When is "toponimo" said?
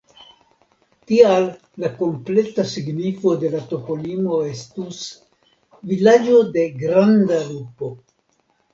3.75-4.41